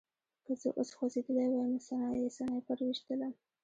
که 0.45 0.53
زه 0.61 0.69
اوس 0.77 0.89
خوځېدلی 0.97 1.47
وای 1.51 1.69
نو 1.73 1.79
سنایپر 2.37 2.77
ویشتلم 2.83 3.33